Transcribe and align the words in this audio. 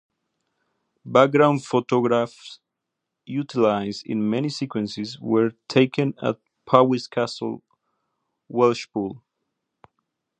Background 1.05 1.63
photographs 1.63 2.59
utilised 3.27 4.03
in 4.03 4.27
many 4.31 4.49
sequences 4.49 5.19
were 5.19 5.51
taken 5.67 6.15
at 6.23 6.39
Powis 6.65 7.05
Castle, 7.05 7.61
Welshpool. 8.51 9.21